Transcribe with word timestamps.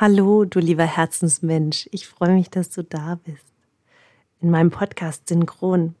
Hallo, 0.00 0.46
du 0.46 0.60
lieber 0.60 0.86
Herzensmensch. 0.86 1.86
Ich 1.92 2.08
freue 2.08 2.32
mich, 2.32 2.48
dass 2.48 2.70
du 2.70 2.82
da 2.82 3.16
bist. 3.22 3.44
In 4.40 4.48
meinem 4.48 4.70
Podcast 4.70 5.28
Synchron. 5.28 5.94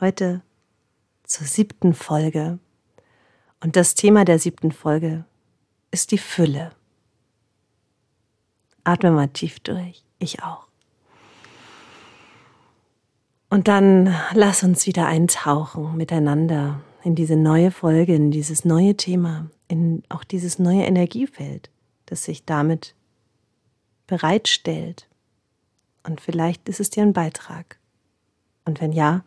Heute 0.00 0.40
zur 1.22 1.46
siebten 1.46 1.92
Folge. 1.92 2.58
Und 3.62 3.76
das 3.76 3.94
Thema 3.94 4.24
der 4.24 4.38
siebten 4.38 4.72
Folge 4.72 5.26
ist 5.90 6.12
die 6.12 6.16
Fülle. 6.16 6.70
Atme 8.84 9.10
mal 9.10 9.28
tief 9.28 9.60
durch. 9.60 10.02
Ich 10.18 10.42
auch. 10.42 10.66
Und 13.50 13.68
dann 13.68 14.16
lass 14.32 14.62
uns 14.62 14.86
wieder 14.86 15.08
eintauchen 15.08 15.94
miteinander 15.98 16.80
in 17.04 17.14
diese 17.14 17.36
neue 17.36 17.70
Folge, 17.70 18.14
in 18.14 18.30
dieses 18.30 18.64
neue 18.64 18.96
Thema, 18.96 19.50
in 19.68 20.04
auch 20.08 20.24
dieses 20.24 20.58
neue 20.58 20.84
Energiefeld, 20.84 21.68
das 22.06 22.24
sich 22.24 22.46
damit 22.46 22.94
bereitstellt. 24.06 25.08
Und 26.02 26.20
vielleicht 26.20 26.68
ist 26.68 26.80
es 26.80 26.90
dir 26.90 27.02
ein 27.02 27.12
Beitrag. 27.12 27.78
Und 28.64 28.80
wenn 28.80 28.92
ja, 28.92 29.24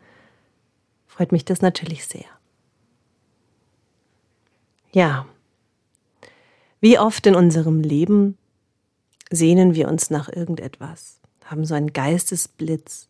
freut 1.08 1.32
mich 1.32 1.46
das 1.46 1.62
natürlich 1.62 2.06
sehr. 2.06 2.26
Ja, 4.92 5.26
wie 6.82 6.98
oft 6.98 7.26
in 7.28 7.36
unserem 7.36 7.82
Leben 7.82 8.38
sehnen 9.30 9.76
wir 9.76 9.90
uns 9.90 10.10
nach 10.10 10.30
irgendetwas, 10.30 11.20
haben 11.46 11.66
so 11.66 11.76
einen 11.76 11.94
Geistesblitz 11.94 13.08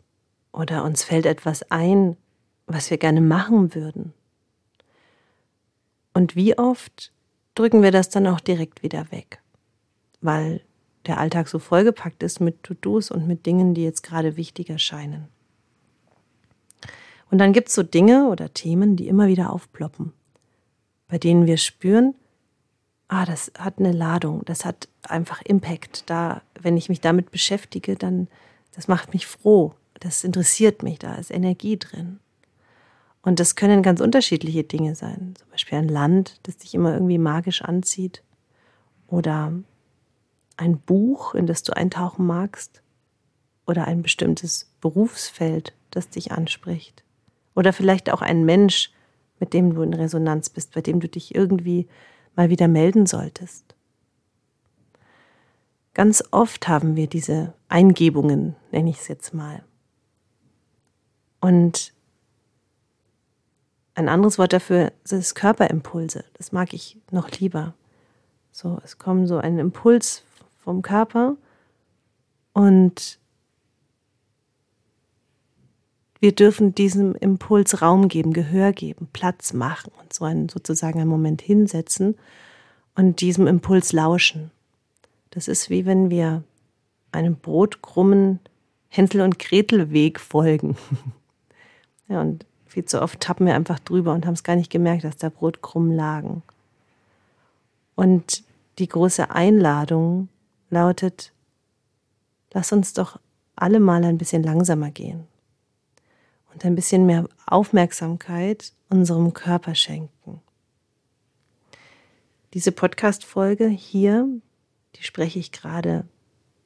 oder 0.52 0.84
uns 0.84 1.04
fällt 1.04 1.26
etwas 1.26 1.70
ein, 1.72 2.18
was 2.66 2.90
wir 2.90 2.98
gerne 2.98 3.22
machen 3.22 3.76
würden. 3.76 4.14
Und 6.14 6.36
wie 6.36 6.58
oft 6.58 7.12
drücken 7.56 7.84
wir 7.84 7.92
das 7.92 8.10
dann 8.10 8.28
auch 8.28 8.40
direkt 8.40 8.82
wieder 8.84 9.12
weg, 9.12 9.42
weil 10.22 10.62
der 11.10 11.18
Alltag 11.18 11.48
so 11.48 11.60
vollgepackt 11.60 12.24
ist 12.24 12.40
mit 12.40 12.64
To-Dos 12.64 13.12
und 13.12 13.28
mit 13.28 13.46
Dingen, 13.46 13.74
die 13.74 13.84
jetzt 13.84 14.04
gerade 14.04 14.38
wichtig 14.38 14.70
erscheinen. 14.70 15.28
Und 17.32 17.40
dann 17.40 17.52
gibt 17.52 17.68
es 17.68 17.76
so 17.76 17.84
Dinge 17.84 18.30
oder 18.30 18.54
Themen, 18.54 18.96
die 18.96 19.08
immer 19.08 19.28
wieder 19.28 19.52
aufploppen, 19.52 20.14
bei 21.08 21.18
denen 21.18 21.46
wir 21.46 21.58
spüren, 21.58 22.16
ah, 23.08 23.26
das 23.26 23.52
hat 23.58 23.80
eine 23.80 23.92
Ladung, 23.92 24.44
das 24.46 24.66
hat 24.66 24.88
einfach 25.04 25.42
Impact. 25.42 26.10
Da, 26.10 26.42
wenn 26.60 26.78
ich 26.78 26.90
mich 26.90 27.02
damit 27.02 27.32
beschäftige, 27.32 27.96
dann, 27.96 28.28
das 28.74 28.88
macht 28.88 29.14
mich 29.14 29.28
froh, 29.28 29.74
das 30.00 30.24
interessiert 30.24 30.84
mich, 30.84 31.00
da 31.00 31.16
ist 31.16 31.32
Energie 31.32 31.78
drin. 31.78 32.20
Und 33.22 33.40
das 33.40 33.56
können 33.56 33.84
ganz 33.84 34.00
unterschiedliche 34.00 34.64
Dinge 34.64 34.96
sein. 34.96 35.34
Zum 35.38 35.50
Beispiel 35.50 35.78
ein 35.80 35.90
Land, 35.90 36.40
das 36.44 36.58
dich 36.58 36.74
immer 36.74 36.94
irgendwie 36.94 37.18
magisch 37.18 37.62
anzieht. 37.62 38.24
Oder 39.08 39.54
ein 40.60 40.78
Buch, 40.78 41.36
in 41.36 41.48
das 41.48 41.64
du 41.64 41.76
eintauchen 41.76 42.26
magst 42.26 42.84
oder 43.66 43.88
ein 43.88 44.02
bestimmtes 44.02 44.70
Berufsfeld, 44.82 45.74
das 45.92 46.10
dich 46.10 46.32
anspricht. 46.32 47.04
Oder 47.56 47.72
vielleicht 47.72 48.12
auch 48.12 48.22
ein 48.22 48.46
Mensch, 48.46 48.92
mit 49.40 49.54
dem 49.54 49.74
du 49.74 49.82
in 49.82 49.94
Resonanz 49.94 50.50
bist, 50.50 50.74
bei 50.74 50.82
dem 50.82 51.00
du 51.00 51.08
dich 51.08 51.34
irgendwie 51.34 51.88
mal 52.36 52.50
wieder 52.50 52.68
melden 52.68 53.06
solltest. 53.06 53.76
Ganz 55.94 56.24
oft 56.32 56.68
haben 56.68 56.96
wir 56.96 57.08
diese 57.08 57.54
Eingebungen, 57.70 58.56
nenne 58.72 58.90
ich 58.90 59.00
es 59.00 59.08
jetzt 59.08 59.34
mal. 59.34 59.64
Und 61.40 61.94
ein 63.96 64.10
anderes 64.10 64.38
Wort 64.38 64.54
dafür 64.54 64.92
ist 65.04 65.36
Körperimpulse. 65.36 66.26
Das 66.34 66.52
mag 66.52 66.74
ich 66.74 66.98
noch 67.12 67.32
lieber. 67.32 67.74
So, 68.52 68.80
es 68.84 68.98
kommt 68.98 69.28
so 69.28 69.38
ein 69.38 69.60
Impuls 69.60 70.24
vom 70.60 70.82
Körper 70.82 71.36
und 72.54 73.20
wir 76.20 76.34
dürfen 76.34 76.76
diesem 76.76 77.16
Impuls 77.16 77.82
Raum 77.82 78.10
geben, 78.10 78.34
Gehör 78.34 78.74
geben, 78.74 79.08
Platz 79.14 79.54
machen 79.54 79.92
und 80.02 80.12
so 80.12 80.26
einen 80.26 80.50
sozusagen 80.50 81.00
einen 81.00 81.10
Moment 81.10 81.42
hinsetzen 81.42 82.18
und 82.96 83.22
diesem 83.22 83.48
Impuls 83.48 83.94
lauschen. 83.94 84.52
Das 85.32 85.48
ist 85.48 85.70
wie 85.70 85.86
wenn 85.86 86.10
wir 86.10 86.44
einem 87.12 87.38
brotkrummen 87.38 88.40
Hänsel 88.90 89.22
und 89.22 89.40
Gretel 89.40 89.92
Weg 89.92 90.20
folgen. 90.20 90.76
ja, 92.10 92.20
und 92.20 92.46
viel 92.66 92.86
zu 92.86 93.02
oft 93.02 93.20
tappen 93.20 93.46
wir 93.46 93.56
einfach 93.56 93.80
drüber 93.80 94.14
und 94.14 94.26
haben 94.26 94.34
es 94.34 94.44
gar 94.44 94.56
nicht 94.56 94.72
gemerkt, 94.72 95.04
dass 95.04 95.18
da 95.18 95.30
Brotkrumm 95.30 95.92
lagen. 95.92 96.44
Und 97.96 98.44
die 98.80 98.88
große 98.88 99.32
Einladung 99.32 100.30
lautet, 100.70 101.34
lass 102.54 102.72
uns 102.72 102.94
doch 102.94 103.20
alle 103.56 103.80
mal 103.80 104.04
ein 104.04 104.18
bisschen 104.18 104.44
langsamer 104.44 104.92
gehen 104.92 105.28
und 106.54 106.66
ein 106.66 106.76
bisschen 106.76 107.06
mehr 107.06 107.28
Aufmerksamkeit 107.46 108.74
unserem 108.90 109.34
Körper 109.34 109.76
schenken. 109.76 110.42
Diese 112.54 112.72
Podcast-Folge 112.72 113.68
hier, 113.68 114.28
die 114.96 115.04
spreche 115.04 115.38
ich 115.40 115.52
gerade 115.52 116.08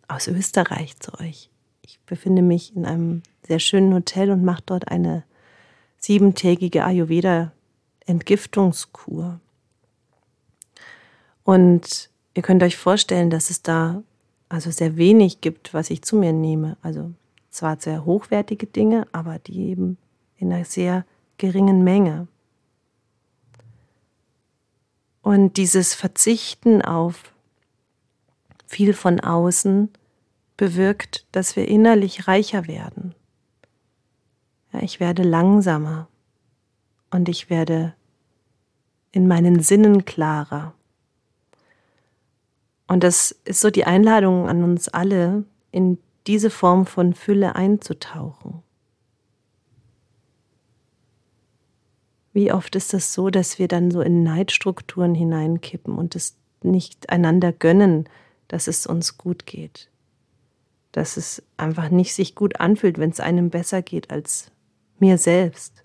aus 0.08 0.28
Österreich 0.28 1.00
zu 1.00 1.20
euch. 1.20 1.50
Ich 1.82 2.00
befinde 2.02 2.42
mich 2.42 2.76
in 2.76 2.86
einem 2.86 3.24
sehr 3.46 3.60
schönen 3.60 3.94
Hotel 3.94 4.32
und 4.32 4.46
mache 4.46 4.64
dort 4.66 4.88
eine 4.88 5.26
siebentägige 5.98 6.86
Ayurveda-Entgiftungskur. 6.86 9.42
Und 11.44 12.10
Ihr 12.36 12.44
könnt 12.44 12.64
euch 12.64 12.78
vorstellen, 12.78 13.30
dass 13.30 13.50
es 13.50 13.62
da 13.62 14.02
also 14.50 14.72
sehr 14.72 14.98
wenig 14.98 15.42
gibt, 15.42 15.74
was 15.74 15.90
ich 15.90 16.02
zu 16.02 16.16
mir 16.16 16.34
nehme. 16.34 16.78
Also 16.82 17.12
zwar 17.50 17.80
sehr 17.80 18.06
hochwertige 18.06 18.66
Dinge, 18.66 19.08
aber 19.12 19.40
die 19.40 19.70
eben 19.70 19.98
in 20.38 20.52
einer 20.52 20.66
sehr 20.66 21.06
geringen 21.38 21.84
Menge. 21.84 22.28
Und 25.22 25.58
dieses 25.58 25.94
Verzichten 25.94 26.82
auf 26.82 27.34
viel 28.66 28.94
von 28.94 29.20
außen 29.20 29.90
bewirkt, 30.58 31.26
dass 31.32 31.56
wir 31.56 31.68
innerlich 31.68 32.28
reicher 32.28 32.68
werden. 32.68 33.16
Ja, 34.72 34.82
ich 34.82 35.00
werde 35.00 35.24
langsamer 35.24 36.08
und 37.12 37.30
ich 37.30 37.50
werde 37.50 37.94
in 39.12 39.28
meinen 39.28 39.62
Sinnen 39.62 40.06
klarer. 40.06 40.74
Und 42.94 43.04
das 43.04 43.32
ist 43.44 43.60
so 43.60 43.72
die 43.72 43.86
Einladung 43.86 44.48
an 44.48 44.64
uns 44.64 44.88
alle, 44.88 45.46
in 45.72 45.98
diese 46.28 46.52
Form 46.52 46.86
von 46.86 47.16
Fülle 47.16 47.56
einzutauchen. 47.56 48.62
Wie 52.34 52.52
oft 52.52 52.76
ist 52.76 52.94
das 52.94 53.12
so, 53.12 53.32
dass 53.32 53.58
wir 53.58 53.68
dann 53.68 53.90
so 53.90 54.02
in 54.02 54.22
Neidstrukturen 54.22 55.16
hineinkippen 55.16 55.96
und 55.96 56.16
es 56.16 56.38
nicht 56.62 57.10
einander 57.10 57.52
gönnen, 57.52 58.08
dass 58.48 58.68
es 58.68 58.86
uns 58.86 59.18
gut 59.18 59.48
geht. 59.48 59.90
Dass 60.92 61.18
es 61.18 61.42
einfach 61.58 61.90
nicht 61.90 62.14
sich 62.14 62.36
gut 62.36 62.60
anfühlt, 62.60 63.00
wenn 63.00 63.10
es 63.10 63.20
einem 63.20 63.50
besser 63.50 63.82
geht 63.82 64.12
als 64.12 64.52
mir 65.00 65.18
selbst. 65.18 65.84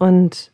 Und 0.00 0.50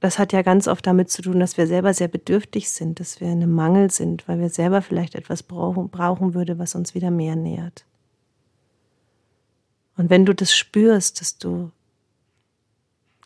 das 0.00 0.18
hat 0.18 0.32
ja 0.32 0.42
ganz 0.42 0.68
oft 0.68 0.86
damit 0.86 1.10
zu 1.10 1.22
tun, 1.22 1.40
dass 1.40 1.56
wir 1.56 1.66
selber 1.66 1.94
sehr 1.94 2.08
bedürftig 2.08 2.70
sind, 2.70 3.00
dass 3.00 3.20
wir 3.20 3.28
in 3.28 3.42
einem 3.42 3.52
Mangel 3.52 3.90
sind, 3.90 4.28
weil 4.28 4.38
wir 4.38 4.50
selber 4.50 4.82
vielleicht 4.82 5.14
etwas 5.14 5.42
brauchen, 5.42 5.88
brauchen 5.88 6.34
würde, 6.34 6.58
was 6.58 6.74
uns 6.74 6.94
wieder 6.94 7.10
mehr 7.10 7.36
nährt. 7.36 7.86
Und 9.96 10.10
wenn 10.10 10.26
du 10.26 10.34
das 10.34 10.54
spürst, 10.54 11.20
dass 11.20 11.38
du 11.38 11.70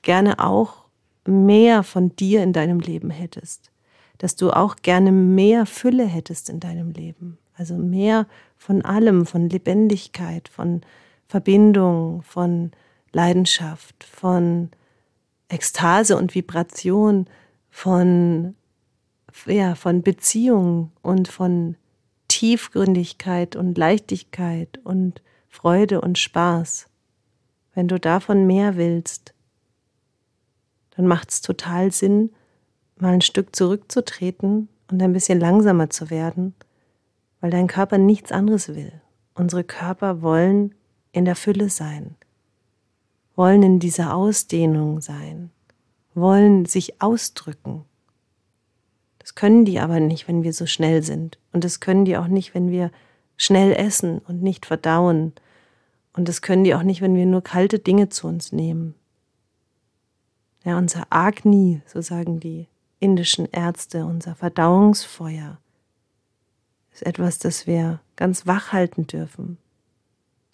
gerne 0.02 0.38
auch 0.38 0.84
mehr 1.26 1.82
von 1.82 2.14
dir 2.16 2.42
in 2.42 2.52
deinem 2.52 2.80
Leben 2.80 3.10
hättest, 3.10 3.70
dass 4.18 4.36
du 4.36 4.50
auch 4.50 4.76
gerne 4.76 5.12
mehr 5.12 5.66
Fülle 5.66 6.04
hättest 6.04 6.48
in 6.48 6.60
deinem 6.60 6.90
Leben, 6.92 7.38
also 7.56 7.74
mehr 7.76 8.26
von 8.56 8.82
allem, 8.82 9.26
von 9.26 9.48
Lebendigkeit, 9.48 10.48
von 10.48 10.82
Verbindung, 11.26 12.22
von 12.22 12.70
Leidenschaft, 13.12 14.04
von 14.04 14.70
Ekstase 15.50 16.16
und 16.16 16.34
Vibration 16.34 17.26
von, 17.68 18.54
ja, 19.46 19.74
von 19.74 20.02
Beziehung 20.02 20.92
und 21.02 21.28
von 21.28 21.76
Tiefgründigkeit 22.28 23.56
und 23.56 23.76
Leichtigkeit 23.76 24.78
und 24.84 25.22
Freude 25.48 26.00
und 26.00 26.18
Spaß. 26.18 26.86
Wenn 27.74 27.88
du 27.88 27.98
davon 27.98 28.46
mehr 28.46 28.76
willst, 28.76 29.34
dann 30.96 31.06
macht 31.06 31.30
es 31.30 31.40
total 31.40 31.90
Sinn, 31.92 32.30
mal 32.96 33.12
ein 33.12 33.20
Stück 33.20 33.56
zurückzutreten 33.56 34.68
und 34.90 35.02
ein 35.02 35.12
bisschen 35.12 35.40
langsamer 35.40 35.90
zu 35.90 36.10
werden, 36.10 36.54
weil 37.40 37.50
dein 37.50 37.66
Körper 37.66 37.98
nichts 37.98 38.32
anderes 38.32 38.68
will. 38.68 38.92
Unsere 39.34 39.64
Körper 39.64 40.22
wollen 40.22 40.74
in 41.12 41.24
der 41.24 41.36
Fülle 41.36 41.70
sein 41.70 42.16
wollen 43.40 43.62
in 43.62 43.78
dieser 43.78 44.14
Ausdehnung 44.14 45.00
sein, 45.00 45.50
wollen 46.12 46.66
sich 46.66 47.00
ausdrücken. 47.00 47.86
Das 49.18 49.34
können 49.34 49.64
die 49.64 49.80
aber 49.80 49.98
nicht, 49.98 50.28
wenn 50.28 50.42
wir 50.42 50.52
so 50.52 50.66
schnell 50.66 51.02
sind. 51.02 51.38
Und 51.50 51.64
das 51.64 51.80
können 51.80 52.04
die 52.04 52.18
auch 52.18 52.26
nicht, 52.26 52.54
wenn 52.54 52.70
wir 52.70 52.90
schnell 53.38 53.72
essen 53.72 54.18
und 54.18 54.42
nicht 54.42 54.66
verdauen. 54.66 55.32
Und 56.12 56.28
das 56.28 56.42
können 56.42 56.64
die 56.64 56.74
auch 56.74 56.82
nicht, 56.82 57.00
wenn 57.00 57.14
wir 57.14 57.24
nur 57.24 57.42
kalte 57.42 57.78
Dinge 57.78 58.10
zu 58.10 58.26
uns 58.28 58.52
nehmen. 58.52 58.94
Ja, 60.62 60.76
unser 60.76 61.06
Agni, 61.08 61.80
so 61.86 62.02
sagen 62.02 62.40
die 62.40 62.66
indischen 62.98 63.46
Ärzte, 63.46 64.04
unser 64.04 64.34
Verdauungsfeuer, 64.34 65.56
ist 66.92 67.06
etwas, 67.06 67.38
das 67.38 67.66
wir 67.66 68.00
ganz 68.16 68.46
wach 68.46 68.74
halten 68.74 69.06
dürfen, 69.06 69.56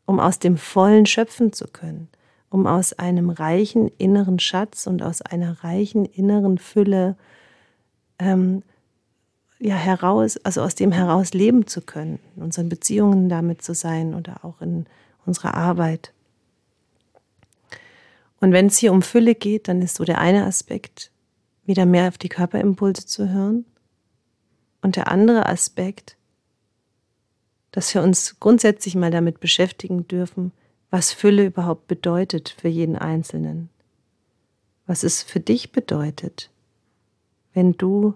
um 0.04 0.20
aus 0.20 0.38
dem 0.38 0.56
Vollen 0.56 1.06
schöpfen 1.06 1.52
zu 1.52 1.66
können, 1.66 2.08
um 2.56 2.66
aus 2.66 2.94
einem 2.94 3.28
reichen 3.28 3.88
inneren 3.98 4.38
Schatz 4.38 4.86
und 4.86 5.02
aus 5.02 5.20
einer 5.20 5.62
reichen 5.62 6.06
inneren 6.06 6.56
Fülle 6.56 7.14
ähm, 8.18 8.62
ja 9.58 9.74
heraus, 9.74 10.38
also 10.38 10.62
aus 10.62 10.74
dem 10.74 10.90
heraus 10.90 11.34
leben 11.34 11.66
zu 11.66 11.82
können, 11.82 12.18
in 12.34 12.42
unseren 12.42 12.70
Beziehungen 12.70 13.28
damit 13.28 13.60
zu 13.60 13.74
sein 13.74 14.14
oder 14.14 14.42
auch 14.42 14.62
in 14.62 14.86
unserer 15.26 15.52
Arbeit. 15.52 16.14
Und 18.40 18.52
wenn 18.52 18.68
es 18.68 18.78
hier 18.78 18.90
um 18.90 19.02
Fülle 19.02 19.34
geht, 19.34 19.68
dann 19.68 19.82
ist 19.82 19.96
so 19.96 20.04
der 20.04 20.18
eine 20.18 20.46
Aspekt, 20.46 21.10
wieder 21.66 21.84
mehr 21.84 22.08
auf 22.08 22.16
die 22.16 22.30
Körperimpulse 22.30 23.04
zu 23.04 23.28
hören. 23.28 23.66
Und 24.80 24.96
der 24.96 25.08
andere 25.10 25.44
Aspekt, 25.44 26.16
dass 27.70 27.92
wir 27.94 28.02
uns 28.02 28.40
grundsätzlich 28.40 28.94
mal 28.94 29.10
damit 29.10 29.40
beschäftigen 29.40 30.08
dürfen, 30.08 30.52
was 30.90 31.12
Fülle 31.12 31.46
überhaupt 31.46 31.86
bedeutet 31.86 32.54
für 32.60 32.68
jeden 32.68 32.96
Einzelnen. 32.96 33.70
Was 34.86 35.02
es 35.02 35.22
für 35.22 35.40
dich 35.40 35.72
bedeutet, 35.72 36.50
wenn 37.52 37.72
du 37.72 38.14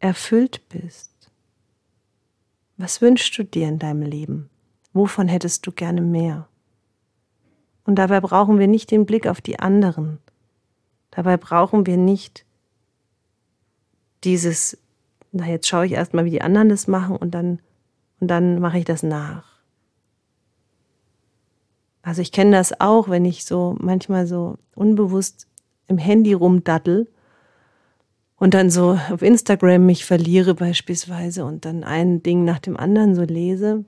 erfüllt 0.00 0.68
bist. 0.68 1.30
Was 2.76 3.00
wünschst 3.00 3.36
du 3.38 3.44
dir 3.44 3.68
in 3.68 3.78
deinem 3.78 4.02
Leben? 4.02 4.50
Wovon 4.92 5.28
hättest 5.28 5.66
du 5.66 5.72
gerne 5.72 6.00
mehr? 6.00 6.48
Und 7.84 7.96
dabei 7.96 8.20
brauchen 8.20 8.58
wir 8.58 8.68
nicht 8.68 8.90
den 8.90 9.06
Blick 9.06 9.26
auf 9.26 9.40
die 9.40 9.58
anderen. 9.58 10.18
Dabei 11.10 11.36
brauchen 11.36 11.86
wir 11.86 11.96
nicht 11.96 12.44
dieses, 14.24 14.78
na 15.32 15.46
jetzt 15.46 15.66
schaue 15.68 15.86
ich 15.86 15.92
erstmal, 15.92 16.24
wie 16.24 16.30
die 16.30 16.42
anderen 16.42 16.68
das 16.68 16.86
machen 16.86 17.16
und 17.16 17.32
dann, 17.32 17.60
und 18.20 18.28
dann 18.28 18.60
mache 18.60 18.78
ich 18.78 18.84
das 18.84 19.02
nach. 19.02 19.57
Also 22.08 22.22
ich 22.22 22.32
kenne 22.32 22.52
das 22.52 22.80
auch, 22.80 23.10
wenn 23.10 23.26
ich 23.26 23.44
so 23.44 23.76
manchmal 23.80 24.26
so 24.26 24.56
unbewusst 24.74 25.46
im 25.88 25.98
Handy 25.98 26.32
rumdattel 26.32 27.06
und 28.38 28.54
dann 28.54 28.70
so 28.70 28.98
auf 29.12 29.20
Instagram 29.20 29.84
mich 29.84 30.06
verliere 30.06 30.54
beispielsweise 30.54 31.44
und 31.44 31.66
dann 31.66 31.84
ein 31.84 32.22
Ding 32.22 32.46
nach 32.46 32.60
dem 32.60 32.78
anderen 32.78 33.14
so 33.14 33.24
lese, 33.24 33.84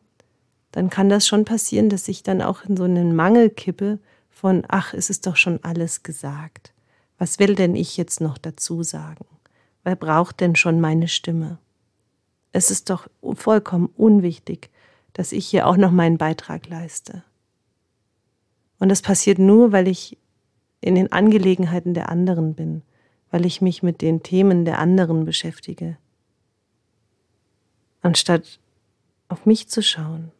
dann 0.70 0.90
kann 0.90 1.08
das 1.08 1.26
schon 1.26 1.46
passieren, 1.46 1.88
dass 1.88 2.08
ich 2.08 2.22
dann 2.22 2.42
auch 2.42 2.62
in 2.66 2.76
so 2.76 2.84
einen 2.84 3.16
Mangel 3.16 3.48
kippe 3.48 3.98
von, 4.28 4.64
ach, 4.68 4.92
es 4.92 5.08
ist 5.08 5.26
doch 5.26 5.36
schon 5.36 5.58
alles 5.64 6.02
gesagt. 6.02 6.74
Was 7.16 7.38
will 7.38 7.54
denn 7.54 7.74
ich 7.74 7.96
jetzt 7.96 8.20
noch 8.20 8.36
dazu 8.36 8.82
sagen? 8.82 9.24
Wer 9.82 9.96
braucht 9.96 10.40
denn 10.40 10.56
schon 10.56 10.78
meine 10.78 11.08
Stimme? 11.08 11.56
Es 12.52 12.70
ist 12.70 12.90
doch 12.90 13.08
vollkommen 13.32 13.88
unwichtig, 13.96 14.68
dass 15.14 15.32
ich 15.32 15.46
hier 15.46 15.66
auch 15.66 15.78
noch 15.78 15.90
meinen 15.90 16.18
Beitrag 16.18 16.68
leiste. 16.68 17.24
Und 18.80 18.88
das 18.88 19.02
passiert 19.02 19.38
nur, 19.38 19.70
weil 19.70 19.86
ich 19.86 20.18
in 20.80 20.96
den 20.96 21.12
Angelegenheiten 21.12 21.94
der 21.94 22.08
anderen 22.08 22.54
bin, 22.54 22.82
weil 23.30 23.46
ich 23.46 23.60
mich 23.60 23.82
mit 23.82 24.00
den 24.00 24.22
Themen 24.22 24.64
der 24.64 24.78
anderen 24.80 25.24
beschäftige, 25.24 25.98
anstatt 28.02 28.58
auf 29.28 29.46
mich 29.46 29.68
zu 29.68 29.82
schauen. 29.82 30.32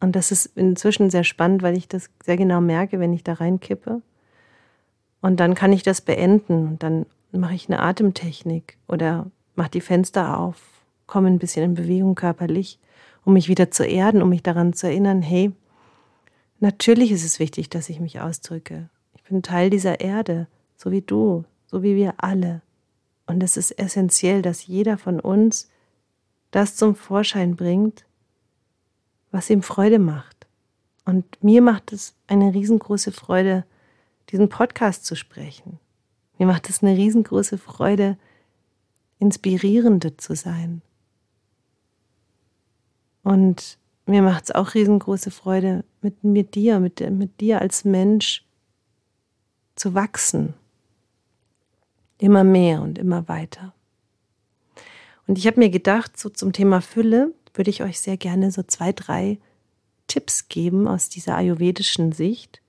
Und 0.00 0.16
das 0.16 0.32
ist 0.32 0.46
inzwischen 0.56 1.10
sehr 1.10 1.24
spannend, 1.24 1.62
weil 1.62 1.76
ich 1.76 1.86
das 1.88 2.08
sehr 2.24 2.36
genau 2.36 2.60
merke, 2.60 2.98
wenn 2.98 3.12
ich 3.12 3.22
da 3.22 3.34
reinkippe. 3.34 4.00
Und 5.20 5.38
dann 5.38 5.54
kann 5.54 5.72
ich 5.72 5.82
das 5.82 6.00
beenden 6.00 6.78
dann 6.78 7.06
mache 7.30 7.54
ich 7.54 7.68
eine 7.68 7.80
Atemtechnik 7.80 8.76
oder 8.88 9.30
mache 9.54 9.70
die 9.70 9.80
Fenster 9.80 10.38
auf, 10.38 10.60
komme 11.06 11.28
ein 11.28 11.38
bisschen 11.38 11.64
in 11.64 11.74
Bewegung 11.74 12.14
körperlich, 12.14 12.78
um 13.24 13.34
mich 13.34 13.48
wieder 13.48 13.70
zu 13.70 13.84
erden, 13.84 14.22
um 14.22 14.28
mich 14.28 14.42
daran 14.42 14.72
zu 14.72 14.86
erinnern, 14.86 15.22
hey, 15.22 15.52
natürlich 16.62 17.12
ist 17.12 17.24
es 17.24 17.38
wichtig, 17.38 17.68
dass 17.68 17.88
ich 17.88 18.00
mich 18.00 18.20
ausdrücke. 18.20 18.88
Ich 19.14 19.22
bin 19.24 19.42
Teil 19.42 19.68
dieser 19.68 20.00
Erde, 20.00 20.46
so 20.76 20.90
wie 20.90 21.02
du, 21.02 21.44
so 21.66 21.82
wie 21.82 21.96
wir 21.96 22.14
alle. 22.18 22.62
Und 23.26 23.42
es 23.42 23.56
ist 23.56 23.72
essentiell, 23.72 24.42
dass 24.42 24.66
jeder 24.66 24.96
von 24.96 25.20
uns 25.20 25.68
das 26.50 26.76
zum 26.76 26.94
Vorschein 26.94 27.56
bringt, 27.56 28.04
was 29.30 29.50
ihm 29.50 29.62
Freude 29.62 29.98
macht. 29.98 30.46
Und 31.04 31.42
mir 31.42 31.62
macht 31.62 31.92
es 31.92 32.14
eine 32.26 32.54
riesengroße 32.54 33.12
Freude, 33.12 33.64
diesen 34.30 34.48
Podcast 34.48 35.04
zu 35.04 35.16
sprechen. 35.16 35.78
Mir 36.38 36.46
macht 36.46 36.68
es 36.68 36.82
eine 36.82 36.96
riesengroße 36.96 37.58
Freude, 37.58 38.16
inspirierende 39.18 40.16
zu 40.16 40.36
sein. 40.36 40.82
Und 43.22 43.78
mir 44.06 44.22
macht 44.22 44.44
es 44.44 44.50
auch 44.50 44.74
riesengroße 44.74 45.30
Freude, 45.30 45.84
mit, 46.00 46.24
mit 46.24 46.54
dir, 46.54 46.80
mit, 46.80 47.00
mit 47.10 47.40
dir 47.40 47.60
als 47.60 47.84
Mensch 47.84 48.44
zu 49.76 49.94
wachsen. 49.94 50.54
Immer 52.18 52.44
mehr 52.44 52.82
und 52.82 52.98
immer 52.98 53.28
weiter. 53.28 53.72
Und 55.26 55.38
ich 55.38 55.46
habe 55.46 55.60
mir 55.60 55.70
gedacht, 55.70 56.18
so 56.18 56.28
zum 56.28 56.52
Thema 56.52 56.80
Fülle, 56.80 57.32
würde 57.54 57.70
ich 57.70 57.82
euch 57.82 58.00
sehr 58.00 58.16
gerne 58.16 58.50
so 58.50 58.62
zwei, 58.62 58.92
drei 58.92 59.38
Tipps 60.08 60.48
geben 60.48 60.88
aus 60.88 61.08
dieser 61.08 61.36
ayurvedischen 61.36 62.12
Sicht, 62.12 62.60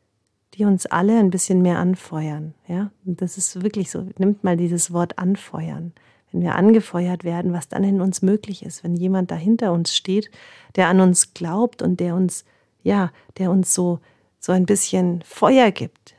die 0.53 0.65
uns 0.65 0.86
alle 0.86 1.18
ein 1.19 1.29
bisschen 1.29 1.62
mehr 1.62 1.79
anfeuern. 1.79 2.53
Ja, 2.68 2.91
und 3.06 3.21
das 3.21 3.38
ist 3.38 3.63
wirklich 3.63 3.89
so. 3.91 4.07
Nimmt 4.18 4.44
mal 4.44 4.57
dieses 4.57 4.94
Wort 4.94 5.18
anfeuern. 5.18 5.94
Wenn 6.33 6.41
wir 6.41 6.56
angefeuert 6.56 7.24
werden, 7.24 7.53
was 7.53 7.69
dann 7.69 7.85
in 7.85 8.01
uns 8.01 8.21
möglich 8.21 8.65
ist, 8.65 8.83
wenn 8.83 8.95
jemand 8.95 9.31
dahinter 9.31 9.71
uns 9.71 9.95
steht, 9.95 10.30
der 10.75 10.89
an 10.89 11.00
uns 11.00 11.33
glaubt 11.33 11.81
und 11.81 12.00
der 12.00 12.15
uns, 12.15 12.44
ja, 12.81 13.12
der 13.38 13.51
uns 13.51 13.74
so, 13.74 14.00
so 14.39 14.51
ein 14.51 14.65
bisschen 14.65 15.21
Feuer 15.21 15.71
gibt. 15.71 16.15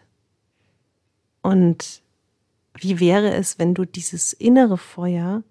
Und 1.43 2.01
wie 2.79 3.01
wäre 3.01 3.35
es, 3.35 3.59
wenn 3.59 3.75
du 3.75 3.85
dieses 3.85 4.33
innere 4.33 4.79
Feuer 4.79 5.43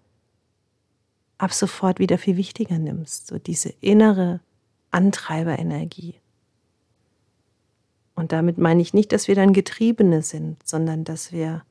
ab 1.37 1.53
sofort 1.53 1.99
wieder 1.99 2.17
viel 2.17 2.37
wichtiger 2.37 2.79
nimmst, 2.79 3.27
so 3.27 3.37
diese 3.37 3.69
innere 3.81 4.39
Antreiberenergie. 4.91 6.15
Und 8.15 8.31
damit 8.31 8.57
meine 8.57 8.81
ich 8.81 8.93
nicht, 8.93 9.11
dass 9.11 9.27
wir 9.27 9.35
dann 9.35 9.51
Getriebene 9.51 10.21
sind, 10.21 10.65
sondern 10.65 11.03
dass 11.03 11.33
wir 11.33 11.63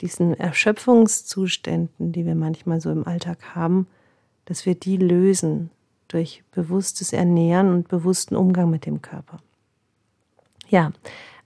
diesen 0.00 0.34
Erschöpfungszuständen, 0.34 2.12
die 2.12 2.26
wir 2.26 2.34
manchmal 2.34 2.80
so 2.80 2.90
im 2.90 3.06
Alltag 3.06 3.54
haben, 3.54 3.86
dass 4.44 4.66
wir 4.66 4.74
die 4.74 4.96
lösen 4.96 5.70
durch 6.08 6.42
bewusstes 6.52 7.12
Ernähren 7.12 7.72
und 7.72 7.88
bewussten 7.88 8.36
Umgang 8.36 8.70
mit 8.70 8.86
dem 8.86 9.02
Körper. 9.02 9.38
Ja, 10.68 10.92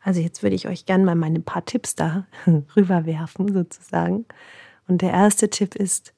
also 0.02 0.20
jetzt 0.20 0.42
würde 0.42 0.56
ich 0.56 0.68
euch 0.68 0.86
gerne 0.86 1.04
mal 1.04 1.14
meine 1.14 1.40
paar 1.40 1.64
Tipps 1.64 1.94
da 1.94 2.26
rüberwerfen 2.76 3.52
sozusagen. 3.52 4.26
Und 4.88 5.02
der 5.02 5.10
erste 5.12 5.50
Tipp 5.50 5.74
ist, 5.74 6.12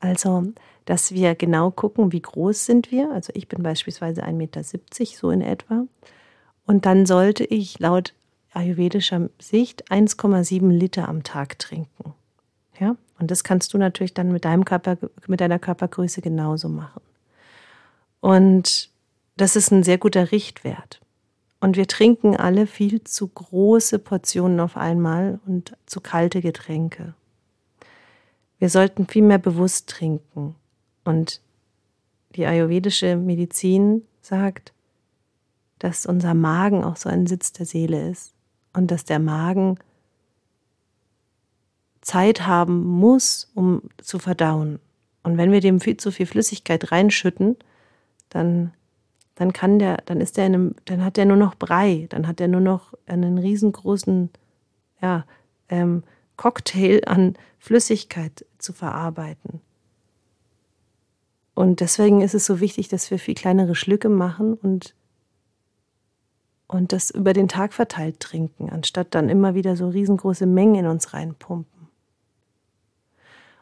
also, 0.00 0.44
dass 0.86 1.12
wir 1.12 1.34
genau 1.34 1.70
gucken, 1.70 2.12
wie 2.12 2.22
groß 2.22 2.64
sind 2.64 2.90
wir. 2.90 3.12
Also 3.12 3.32
ich 3.36 3.48
bin 3.48 3.62
beispielsweise 3.62 4.24
1,70 4.24 4.32
Meter, 4.32 4.62
so 4.64 5.30
in 5.30 5.42
etwa. 5.42 5.86
Und 6.66 6.86
dann 6.86 7.04
sollte 7.04 7.44
ich 7.44 7.78
laut 7.78 8.14
ayurvedischer 8.52 9.30
Sicht 9.38 9.90
1,7 9.90 10.70
Liter 10.70 11.08
am 11.08 11.22
Tag 11.22 11.58
trinken. 11.58 12.14
Ja, 12.78 12.96
und 13.18 13.30
das 13.30 13.44
kannst 13.44 13.74
du 13.74 13.78
natürlich 13.78 14.14
dann 14.14 14.32
mit 14.32 14.44
deinem 14.44 14.64
Körper, 14.64 14.96
mit 15.26 15.40
deiner 15.40 15.58
Körpergröße 15.58 16.22
genauso 16.22 16.68
machen. 16.68 17.02
Und 18.20 18.90
das 19.36 19.56
ist 19.56 19.70
ein 19.70 19.82
sehr 19.82 19.98
guter 19.98 20.32
Richtwert. 20.32 21.00
Und 21.60 21.76
wir 21.76 21.86
trinken 21.86 22.36
alle 22.36 22.66
viel 22.66 23.04
zu 23.04 23.28
große 23.28 23.98
Portionen 23.98 24.60
auf 24.60 24.76
einmal 24.78 25.40
und 25.46 25.76
zu 25.84 26.00
kalte 26.00 26.40
Getränke. 26.40 27.14
Wir 28.58 28.70
sollten 28.70 29.06
viel 29.06 29.22
mehr 29.22 29.38
bewusst 29.38 29.88
trinken. 29.90 30.54
Und 31.04 31.42
die 32.34 32.46
ayurvedische 32.46 33.16
Medizin 33.16 34.06
sagt, 34.22 34.72
dass 35.78 36.06
unser 36.06 36.34
Magen 36.34 36.84
auch 36.84 36.96
so 36.96 37.08
ein 37.08 37.26
Sitz 37.26 37.52
der 37.52 37.66
Seele 37.66 38.08
ist 38.08 38.32
und 38.72 38.90
dass 38.90 39.04
der 39.04 39.18
Magen 39.18 39.78
Zeit 42.00 42.46
haben 42.46 42.82
muss, 42.84 43.50
um 43.54 43.82
zu 43.98 44.18
verdauen. 44.18 44.80
Und 45.22 45.36
wenn 45.36 45.52
wir 45.52 45.60
dem 45.60 45.80
viel 45.80 45.96
zu 45.96 46.10
viel 46.10 46.26
Flüssigkeit 46.26 46.92
reinschütten, 46.92 47.56
dann, 48.30 48.72
dann 49.34 49.52
kann 49.52 49.78
der, 49.78 49.98
dann 50.06 50.20
ist 50.20 50.36
der 50.36 50.46
in 50.46 50.54
einem, 50.54 50.74
dann 50.86 51.04
hat 51.04 51.16
der 51.16 51.26
nur 51.26 51.36
noch 51.36 51.54
Brei, 51.54 52.06
dann 52.08 52.26
hat 52.26 52.40
er 52.40 52.48
nur 52.48 52.60
noch 52.60 52.94
einen 53.06 53.38
riesengroßen, 53.38 54.30
ja, 55.02 55.24
ähm, 55.68 56.02
Cocktail 56.36 57.02
an 57.06 57.34
Flüssigkeit 57.58 58.46
zu 58.58 58.72
verarbeiten. 58.72 59.60
Und 61.54 61.80
deswegen 61.80 62.22
ist 62.22 62.34
es 62.34 62.46
so 62.46 62.60
wichtig, 62.60 62.88
dass 62.88 63.10
wir 63.10 63.18
viel 63.18 63.34
kleinere 63.34 63.74
Schlücke 63.74 64.08
machen 64.08 64.54
und, 64.54 64.94
und 66.70 66.92
das 66.92 67.10
über 67.10 67.32
den 67.32 67.48
Tag 67.48 67.72
verteilt 67.72 68.20
trinken, 68.20 68.70
anstatt 68.70 69.08
dann 69.10 69.28
immer 69.28 69.56
wieder 69.56 69.74
so 69.74 69.88
riesengroße 69.88 70.46
Mengen 70.46 70.76
in 70.76 70.86
uns 70.86 71.12
reinpumpen. 71.12 71.88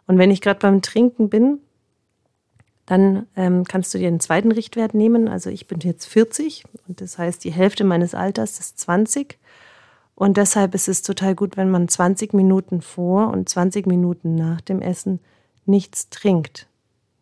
Und 0.07 0.19
wenn 0.19 0.31
ich 0.31 0.43
gerade 0.43 0.61
beim 0.61 0.83
Trinken 0.83 1.31
bin, 1.31 1.61
dann 2.85 3.27
ähm, 3.35 3.65
kannst 3.65 3.95
du 3.95 3.99
dir 3.99 4.09
einen 4.09 4.21
zweiten 4.21 4.53
Richtwert 4.53 4.93
nehmen. 4.93 5.27
Also 5.27 5.49
ich 5.49 5.67
bin 5.67 5.81
jetzt 5.81 6.05
40 6.05 6.65
und 6.87 7.01
das 7.01 7.17
heißt, 7.17 7.43
die 7.45 7.51
Hälfte 7.51 7.85
meines 7.85 8.15
Alters 8.15 8.61
ist 8.61 8.79
20. 8.81 9.39
Und 10.15 10.37
deshalb 10.37 10.75
ist 10.75 10.89
es 10.89 11.01
total 11.01 11.35
gut, 11.35 11.57
wenn 11.57 11.71
man 11.71 11.89
20 11.89 12.35
Minuten 12.35 12.83
vor 12.83 13.29
und 13.29 13.49
20 13.49 13.87
Minuten 13.87 14.35
nach 14.35 14.61
dem 14.61 14.83
Essen 14.83 15.21
nichts 15.65 16.11
trinkt. 16.11 16.67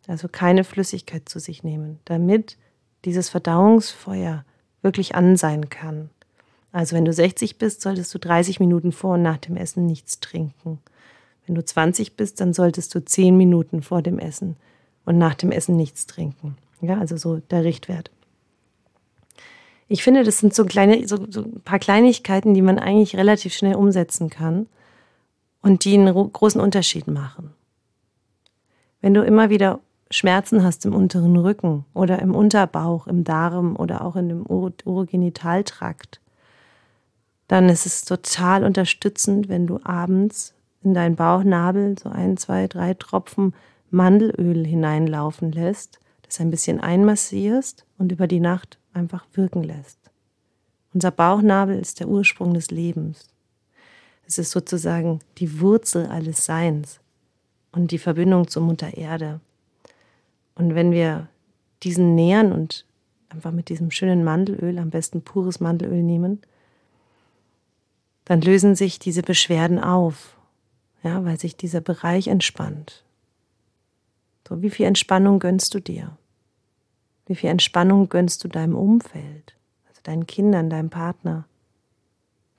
Also 0.07 0.27
keine 0.27 0.65
Flüssigkeit 0.65 1.29
zu 1.29 1.39
sich 1.39 1.63
nehmen, 1.63 1.99
damit 2.05 2.57
dieses 3.05 3.29
Verdauungsfeuer 3.29 4.43
wirklich 4.87 5.15
an 5.15 5.35
sein 5.35 5.69
kann. 5.69 6.09
Also 6.71 6.95
wenn 6.95 7.03
du 7.03 7.11
60 7.11 7.57
bist, 7.57 7.81
solltest 7.81 8.13
du 8.13 8.19
30 8.19 8.61
Minuten 8.61 8.93
vor 8.93 9.15
und 9.15 9.21
nach 9.21 9.37
dem 9.37 9.57
Essen 9.57 9.85
nichts 9.85 10.21
trinken. 10.21 10.79
Wenn 11.45 11.55
du 11.55 11.63
20 11.63 12.15
bist, 12.15 12.39
dann 12.39 12.53
solltest 12.53 12.95
du 12.95 13.03
10 13.03 13.35
Minuten 13.35 13.81
vor 13.81 14.01
dem 14.01 14.17
Essen 14.17 14.55
und 15.05 15.17
nach 15.17 15.35
dem 15.35 15.51
Essen 15.51 15.75
nichts 15.75 16.05
trinken. 16.05 16.57
Ja, 16.79 16.97
also 16.99 17.17
so 17.17 17.37
der 17.37 17.65
Richtwert. 17.65 18.11
Ich 19.89 20.03
finde, 20.03 20.23
das 20.23 20.39
sind 20.39 20.53
so 20.53 20.63
kleine, 20.63 21.05
so, 21.05 21.17
so 21.29 21.41
ein 21.41 21.61
paar 21.65 21.79
Kleinigkeiten, 21.79 22.53
die 22.53 22.61
man 22.61 22.79
eigentlich 22.79 23.17
relativ 23.17 23.53
schnell 23.53 23.75
umsetzen 23.75 24.29
kann 24.29 24.67
und 25.61 25.83
die 25.83 25.95
einen 25.95 26.31
großen 26.31 26.61
Unterschied 26.61 27.07
machen. 27.07 27.53
Wenn 29.01 29.13
du 29.13 29.23
immer 29.23 29.49
wieder 29.49 29.81
Schmerzen 30.09 30.63
hast 30.63 30.85
im 30.85 30.95
unteren 30.95 31.35
Rücken 31.37 31.85
oder 31.93 32.19
im 32.19 32.33
Unterbauch, 32.33 33.07
im 33.07 33.23
Darm 33.23 33.75
oder 33.75 34.03
auch 34.03 34.15
in 34.15 34.29
dem 34.29 34.45
Urogenitaltrakt, 34.45 36.21
dann 37.47 37.69
ist 37.69 37.85
es 37.85 38.05
total 38.05 38.63
unterstützend, 38.63 39.49
wenn 39.49 39.67
du 39.67 39.79
abends 39.83 40.53
in 40.83 40.93
deinen 40.93 41.15
Bauchnabel 41.15 41.97
so 41.97 42.09
ein, 42.09 42.37
zwei, 42.37 42.67
drei 42.67 42.93
Tropfen 42.93 43.53
Mandelöl 43.89 44.65
hineinlaufen 44.65 45.51
lässt, 45.51 45.99
das 46.23 46.39
ein 46.39 46.51
bisschen 46.51 46.79
einmassierst 46.79 47.85
und 47.97 48.11
über 48.11 48.27
die 48.27 48.41
Nacht 48.41 48.77
einfach 48.93 49.25
wirken 49.33 49.63
lässt. 49.63 49.99
Unser 50.93 51.11
Bauchnabel 51.11 51.79
ist 51.79 51.99
der 51.99 52.07
Ursprung 52.07 52.53
des 52.53 52.71
Lebens. 52.71 53.27
Es 54.25 54.37
ist 54.37 54.51
sozusagen 54.51 55.19
die 55.37 55.61
Wurzel 55.61 56.07
alles 56.07 56.45
Seins 56.45 56.99
und 57.71 57.91
die 57.91 57.97
Verbindung 57.97 58.47
zur 58.47 58.63
Mutter 58.63 58.97
Erde. 58.97 59.39
Und 60.57 60.73
wenn 60.73 60.91
wir 60.91 61.27
diesen 61.83 62.15
nähern 62.15 62.51
und 62.51 62.85
einfach 63.29 63.51
mit 63.51 63.69
diesem 63.69 63.91
schönen 63.91 64.23
Mandelöl, 64.23 64.79
am 64.79 64.89
besten 64.89 65.21
pures 65.21 65.59
Mandelöl 65.59 66.01
nehmen, 66.01 66.41
dann 68.25 68.41
lösen 68.41 68.75
sich 68.75 68.99
diese 68.99 69.21
Beschwerden 69.21 69.79
auf, 69.79 70.35
ja, 71.03 71.23
weil 71.23 71.39
sich 71.39 71.55
dieser 71.55 71.81
Bereich 71.81 72.27
entspannt. 72.27 73.03
So, 74.47 74.61
wie 74.61 74.69
viel 74.69 74.85
Entspannung 74.85 75.39
gönnst 75.39 75.73
du 75.75 75.79
dir? 75.79 76.17
Wie 77.27 77.35
viel 77.35 77.49
Entspannung 77.49 78.09
gönnst 78.09 78.43
du 78.43 78.47
deinem 78.47 78.75
Umfeld, 78.75 79.55
also 79.87 80.01
deinen 80.03 80.25
Kindern, 80.25 80.69
deinem 80.69 80.89
Partner? 80.89 81.45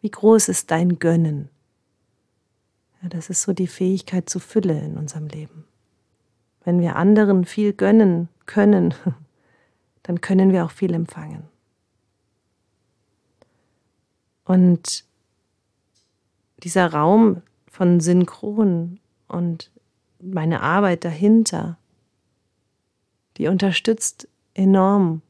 Wie 0.00 0.10
groß 0.10 0.48
ist 0.48 0.70
dein 0.70 0.98
Gönnen? 0.98 1.48
Ja, 3.02 3.08
das 3.08 3.30
ist 3.30 3.42
so 3.42 3.52
die 3.52 3.66
Fähigkeit 3.66 4.28
zu 4.28 4.38
Fülle 4.38 4.78
in 4.80 4.96
unserem 4.96 5.26
Leben. 5.26 5.64
Wenn 6.64 6.80
wir 6.80 6.96
anderen 6.96 7.44
viel 7.44 7.72
gönnen 7.72 8.28
können, 8.46 8.94
dann 10.02 10.20
können 10.20 10.52
wir 10.52 10.64
auch 10.64 10.70
viel 10.70 10.94
empfangen. 10.94 11.44
Und 14.44 15.04
dieser 16.62 16.92
Raum 16.92 17.42
von 17.70 18.00
Synchron 18.00 18.98
und 19.28 19.70
meine 20.20 20.62
Arbeit 20.62 21.04
dahinter, 21.04 21.76
die 23.36 23.46
unterstützt 23.46 24.26
enorm, 24.54 25.22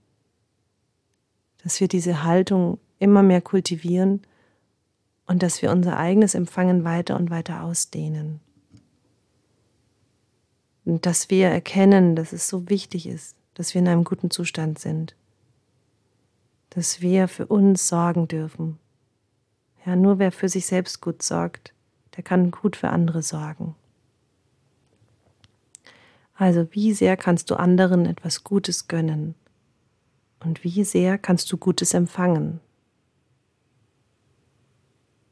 dass 1.63 1.81
wir 1.81 1.89
diese 1.89 2.23
Haltung 2.23 2.79
immer 2.99 3.23
mehr 3.23 3.43
kultivieren 3.43 4.23
und 5.27 5.43
dass 5.43 5.61
wir 5.61 5.71
unser 5.71 5.99
eigenes 5.99 6.35
Empfangen 6.35 6.85
weiter 6.85 7.17
und 7.17 7.31
weiter 7.31 7.63
ausdehnen. 7.63 8.41
Und 10.89 11.05
dass 11.05 11.29
wir 11.29 11.49
erkennen, 11.49 12.17
dass 12.17 12.33
es 12.33 12.49
so 12.49 12.71
wichtig 12.71 13.07
ist, 13.07 13.37
dass 13.53 13.75
wir 13.75 13.81
in 13.83 13.89
einem 13.89 14.05
guten 14.05 14.31
Zustand 14.31 14.79
sind, 14.79 15.15
dass 16.71 17.03
wir 17.03 17.29
für 17.29 17.47
uns 17.47 17.89
sorgen 17.89 18.27
dürfen. 18.27 18.79
Ja, 19.85 19.97
nur 19.97 20.19
wer 20.19 20.33
für 20.33 20.49
sich 20.49 20.65
selbst 20.65 21.03
gut 21.03 21.23
sorgt, 21.23 21.75
der 22.17 22.25
kann 22.25 22.51
gut 22.51 22.75
für 22.75 22.89
andere 22.89 23.21
sorgen. 23.23 23.75
Also 26.33 26.67
wie 26.71 26.95
sehr 26.95 27.19
kannst 27.19 27.51
du 27.51 27.57
anderen 27.57 28.07
etwas 28.07 28.43
Gutes 28.43 28.89
gönnen? 28.89 29.35
Und 30.41 30.65
wie 30.65 30.85
sehr 30.85 31.19
kannst 31.19 31.53
du 31.53 31.59
Gutes 31.59 31.93
empfangen? 31.93 32.61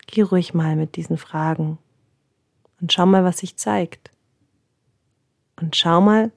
Geh 0.07 0.21
ruhig 0.21 0.53
mal 0.53 0.77
mit 0.77 0.97
diesen 0.97 1.17
Fragen 1.17 1.79
und 2.79 2.93
schau 2.93 3.07
mal, 3.07 3.25
was 3.25 3.39
sich 3.39 3.57
zeigt. 3.57 4.11
Und 5.57 5.77
schau 5.77 6.01
mal, 6.01 6.31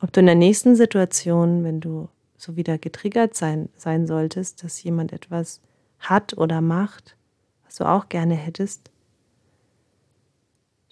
ob 0.00 0.12
du 0.12 0.20
in 0.20 0.26
der 0.26 0.34
nächsten 0.34 0.76
Situation, 0.76 1.64
wenn 1.64 1.80
du 1.80 2.08
so 2.36 2.56
wieder 2.56 2.78
getriggert 2.78 3.34
sein, 3.34 3.68
sein 3.76 4.06
solltest, 4.06 4.64
dass 4.64 4.82
jemand 4.82 5.12
etwas 5.12 5.60
hat 5.98 6.36
oder 6.38 6.60
macht, 6.60 7.16
was 7.64 7.76
du 7.76 7.84
auch 7.84 8.08
gerne 8.08 8.34
hättest, 8.34 8.90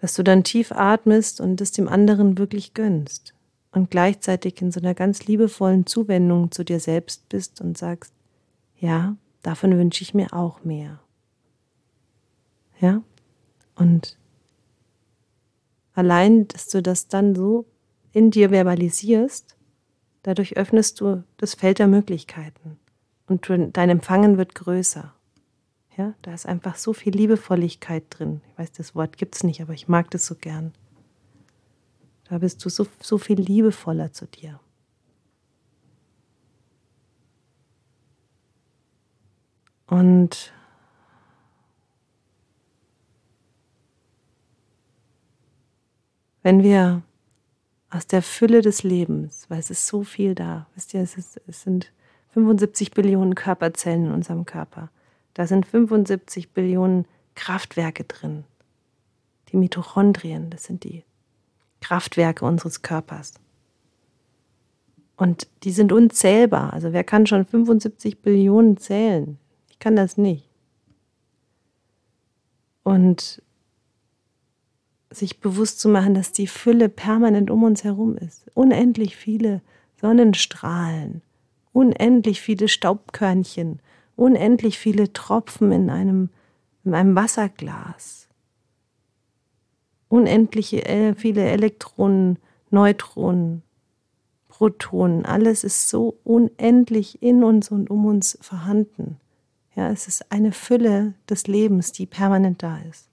dass 0.00 0.14
du 0.14 0.22
dann 0.22 0.44
tief 0.44 0.70
atmest 0.72 1.40
und 1.40 1.60
es 1.60 1.72
dem 1.72 1.88
anderen 1.88 2.38
wirklich 2.38 2.74
gönnst 2.74 3.34
und 3.72 3.90
gleichzeitig 3.90 4.60
in 4.62 4.70
so 4.70 4.80
einer 4.80 4.94
ganz 4.94 5.26
liebevollen 5.26 5.86
Zuwendung 5.86 6.52
zu 6.52 6.64
dir 6.64 6.78
selbst 6.78 7.28
bist 7.28 7.60
und 7.60 7.76
sagst, 7.76 8.12
ja, 8.78 9.16
davon 9.42 9.76
wünsche 9.76 10.02
ich 10.02 10.14
mir 10.14 10.32
auch 10.32 10.62
mehr. 10.64 11.00
Ja? 12.80 13.02
Und 13.74 14.16
allein, 15.98 16.46
dass 16.46 16.68
du 16.68 16.80
das 16.80 17.08
dann 17.08 17.34
so 17.34 17.66
in 18.12 18.30
dir 18.30 18.50
verbalisierst, 18.50 19.56
dadurch 20.22 20.56
öffnest 20.56 21.00
du 21.00 21.24
das 21.38 21.54
Feld 21.54 21.80
der 21.80 21.88
Möglichkeiten 21.88 22.78
und 23.26 23.48
dein 23.48 23.90
Empfangen 23.90 24.38
wird 24.38 24.54
größer. 24.54 25.12
Ja, 25.96 26.14
da 26.22 26.32
ist 26.32 26.46
einfach 26.46 26.76
so 26.76 26.92
viel 26.92 27.12
Liebevolligkeit 27.12 28.04
drin. 28.10 28.40
Ich 28.52 28.58
weiß, 28.58 28.72
das 28.72 28.94
Wort 28.94 29.18
gibt 29.18 29.34
es 29.34 29.42
nicht, 29.42 29.60
aber 29.60 29.72
ich 29.72 29.88
mag 29.88 30.08
das 30.12 30.24
so 30.24 30.36
gern. 30.36 30.72
Da 32.30 32.38
bist 32.38 32.64
du 32.64 32.68
so, 32.68 32.86
so 33.00 33.18
viel 33.18 33.40
liebevoller 33.40 34.12
zu 34.12 34.26
dir. 34.26 34.60
Und 39.88 40.52
wenn 46.48 46.62
wir 46.62 47.02
aus 47.90 48.06
der 48.06 48.22
Fülle 48.22 48.62
des 48.62 48.82
Lebens, 48.82 49.44
weil 49.50 49.58
es 49.58 49.68
ist 49.68 49.86
so 49.86 50.02
viel 50.02 50.34
da, 50.34 50.66
wisst 50.74 50.94
ihr, 50.94 51.02
es, 51.02 51.18
ist, 51.18 51.38
es 51.46 51.60
sind 51.60 51.92
75 52.30 52.92
Billionen 52.92 53.34
Körperzellen 53.34 54.06
in 54.06 54.12
unserem 54.12 54.46
Körper. 54.46 54.88
Da 55.34 55.46
sind 55.46 55.66
75 55.66 56.54
Billionen 56.54 57.04
Kraftwerke 57.34 58.04
drin. 58.04 58.44
Die 59.52 59.58
Mitochondrien, 59.58 60.48
das 60.48 60.64
sind 60.64 60.84
die 60.84 61.04
Kraftwerke 61.82 62.46
unseres 62.46 62.80
Körpers. 62.80 63.34
Und 65.18 65.48
die 65.64 65.72
sind 65.72 65.92
unzählbar. 65.92 66.72
Also 66.72 66.94
wer 66.94 67.04
kann 67.04 67.26
schon 67.26 67.44
75 67.44 68.22
Billionen 68.22 68.78
zählen? 68.78 69.36
Ich 69.68 69.78
kann 69.80 69.96
das 69.96 70.16
nicht. 70.16 70.48
Und 72.84 73.42
sich 75.10 75.40
bewusst 75.40 75.80
zu 75.80 75.88
machen, 75.88 76.14
dass 76.14 76.32
die 76.32 76.46
Fülle 76.46 76.88
permanent 76.88 77.50
um 77.50 77.62
uns 77.62 77.84
herum 77.84 78.16
ist. 78.16 78.46
Unendlich 78.54 79.16
viele 79.16 79.62
Sonnenstrahlen, 80.00 81.22
unendlich 81.72 82.40
viele 82.40 82.68
Staubkörnchen, 82.68 83.80
unendlich 84.16 84.78
viele 84.78 85.12
Tropfen 85.12 85.72
in 85.72 85.90
einem, 85.90 86.28
in 86.84 86.94
einem 86.94 87.14
Wasserglas, 87.14 88.28
unendliche 90.08 90.84
äh, 90.86 91.14
viele 91.14 91.44
Elektronen, 91.44 92.38
Neutronen, 92.70 93.62
Protonen, 94.48 95.24
alles 95.24 95.62
ist 95.62 95.88
so 95.88 96.18
unendlich 96.24 97.22
in 97.22 97.44
uns 97.44 97.70
und 97.70 97.90
um 97.90 98.06
uns 98.06 98.36
vorhanden. 98.40 99.18
Ja, 99.76 99.90
es 99.90 100.08
ist 100.08 100.32
eine 100.32 100.50
Fülle 100.50 101.14
des 101.30 101.46
Lebens, 101.46 101.92
die 101.92 102.06
permanent 102.06 102.62
da 102.62 102.78
ist. 102.90 103.07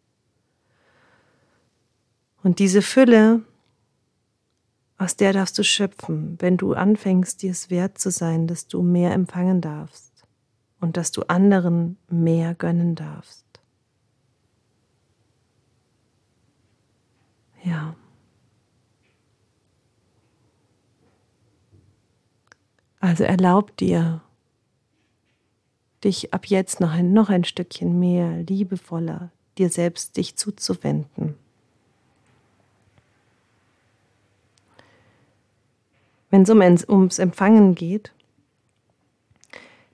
Und 2.46 2.60
diese 2.60 2.84
Fülle, 2.84 3.42
aus 5.00 5.16
der 5.16 5.34
darfst 5.34 5.58
du 5.58 5.64
schöpfen, 5.64 6.40
wenn 6.40 6.58
du 6.58 6.76
anfängst, 6.76 7.42
dir 7.42 7.50
es 7.50 7.72
wert 7.72 7.98
zu 7.98 8.12
sein, 8.12 8.46
dass 8.46 8.68
du 8.68 8.84
mehr 8.84 9.14
empfangen 9.14 9.62
darfst 9.62 10.28
und 10.80 10.96
dass 10.96 11.12
du 11.12 11.24
anderen 11.24 11.98
mehr 12.08 12.54
gönnen 12.54 12.94
darfst. 12.94 13.48
Ja. 17.64 17.96
Also 23.00 23.24
erlaub 23.24 23.76
dir, 23.78 24.22
dich 26.04 26.32
ab 26.32 26.46
jetzt 26.46 26.80
noch 26.80 26.92
ein, 26.92 27.12
noch 27.12 27.30
ein 27.30 27.44
Stückchen 27.44 27.98
mehr 27.98 28.44
liebevoller 28.44 29.32
dir 29.58 29.72
selbst 29.72 30.18
dich 30.18 30.36
zuzuwenden. 30.36 31.40
Wenn 36.36 36.74
es 36.74 36.84
um, 36.84 36.96
ums 36.96 37.18
Empfangen 37.18 37.76
geht, 37.76 38.12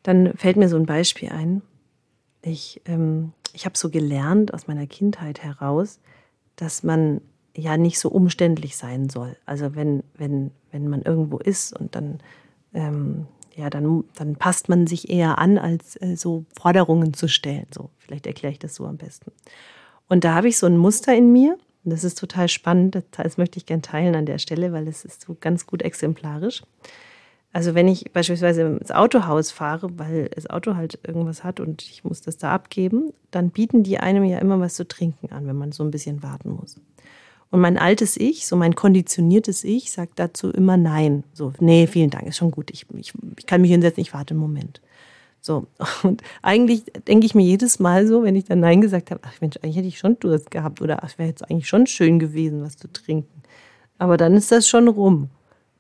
dann 0.01 0.33
fällt 0.36 0.57
mir 0.57 0.69
so 0.69 0.75
ein 0.75 0.88
Beispiel 0.88 1.29
ein. 1.29 1.62
Ich, 2.41 2.81
ähm, 2.86 3.33
ich 3.53 3.65
habe 3.65 3.77
so 3.77 3.91
gelernt 3.91 4.51
aus 4.51 4.65
meiner 4.65 4.88
Kindheit 4.88 5.43
heraus, 5.43 6.00
dass 6.55 6.81
man 6.81 7.21
ja 7.55 7.77
nicht 7.77 8.00
so 8.00 8.10
umständlich 8.10 8.75
sein 8.75 9.07
soll. 9.07 9.38
Also 9.45 9.75
wenn, 9.75 10.01
wenn, 10.17 10.50
wenn 10.71 10.88
man 10.88 11.03
irgendwo 11.03 11.38
ist 11.38 11.79
und 11.79 11.93
dann, 11.93 12.21
ähm, 12.74 13.27
ja, 13.55 13.69
dann, 13.69 14.03
dann 14.15 14.36
passt 14.36 14.67
man 14.67 14.88
sich 14.88 15.12
eher 15.12 15.38
an, 15.38 15.60
als 15.60 15.95
äh, 16.01 16.15
so 16.15 16.45
Forderungen 16.60 17.13
zu 17.13 17.27
stellen. 17.27 17.67
So, 17.71 17.91
vielleicht 18.00 18.25
erkläre 18.25 18.53
ich 18.53 18.60
das 18.60 18.74
so 18.74 18.88
am 18.88 18.98
besten. 18.98 19.31
Und 20.10 20.24
da 20.24 20.33
habe 20.33 20.48
ich 20.48 20.57
so 20.57 20.65
ein 20.65 20.77
Muster 20.77 21.15
in 21.15 21.31
mir. 21.31 21.55
Und 21.83 21.91
das 21.91 22.03
ist 22.03 22.19
total 22.19 22.47
spannend. 22.47 23.01
Das 23.11 23.38
möchte 23.38 23.57
ich 23.57 23.65
gerne 23.65 23.81
teilen 23.81 24.15
an 24.15 24.25
der 24.25 24.38
Stelle, 24.38 24.71
weil 24.71 24.88
es 24.88 25.03
ist 25.03 25.21
so 25.21 25.35
ganz 25.39 25.65
gut 25.65 25.81
exemplarisch. 25.81 26.61
Also 27.53 27.75
wenn 27.75 27.88
ich 27.88 28.11
beispielsweise 28.13 28.61
ins 28.61 28.91
Autohaus 28.91 29.51
fahre, 29.51 29.89
weil 30.00 30.29
das 30.29 30.50
Auto 30.50 30.75
halt 30.75 31.00
irgendwas 31.05 31.43
hat 31.43 31.59
und 31.59 31.81
ich 31.81 32.03
muss 32.03 32.21
das 32.21 32.38
da 32.38 32.53
abgeben, 32.53 33.11
dann 33.29 33.50
bieten 33.50 33.83
die 33.83 33.97
einem 33.97 34.23
ja 34.23 34.39
immer 34.39 34.59
was 34.59 34.75
zu 34.75 34.88
trinken 34.88 35.31
an, 35.33 35.47
wenn 35.47 35.57
man 35.57 35.73
so 35.73 35.83
ein 35.83 35.91
bisschen 35.91 36.23
warten 36.23 36.51
muss. 36.51 36.79
Und 37.50 37.59
mein 37.59 37.77
altes 37.77 38.15
Ich, 38.15 38.47
so 38.47 38.55
mein 38.55 38.75
konditioniertes 38.75 39.65
Ich, 39.65 39.91
sagt 39.91 40.17
dazu 40.19 40.50
immer 40.50 40.77
Nein. 40.77 41.25
So, 41.33 41.51
nee, 41.59 41.85
vielen 41.85 42.09
Dank, 42.09 42.25
ist 42.25 42.38
schon 42.38 42.51
gut. 42.51 42.71
Ich, 42.71 42.85
ich, 42.95 43.11
ich 43.38 43.45
kann 43.45 43.59
mich 43.59 43.71
hinsetzen, 43.71 44.01
ich 44.01 44.13
warte 44.13 44.33
einen 44.33 44.39
Moment. 44.39 44.81
So, 45.41 45.65
und 46.03 46.21
eigentlich 46.41 46.86
denke 47.07 47.25
ich 47.25 47.36
mir 47.36 47.43
jedes 47.43 47.79
Mal 47.79 48.07
so, 48.07 48.24
wenn 48.24 48.36
ich 48.36 48.45
dann 48.45 48.60
Nein 48.60 48.79
gesagt 48.79 49.12
habe, 49.12 49.21
ach 49.24 49.41
Mensch, 49.41 49.57
eigentlich 49.57 49.75
hätte 49.75 49.88
ich 49.88 49.98
schon 49.98 50.19
Durst 50.19 50.51
gehabt 50.51 50.81
oder 50.81 51.03
ach, 51.03 51.17
wäre 51.17 51.29
jetzt 51.29 51.50
eigentlich 51.50 51.67
schon 51.67 51.88
schön 51.88 52.19
gewesen, 52.19 52.63
was 52.63 52.77
zu 52.77 52.88
trinken. 52.88 53.41
Aber 53.98 54.17
dann 54.17 54.36
ist 54.36 54.51
das 54.51 54.67
schon 54.67 54.88
rum. 54.88 55.29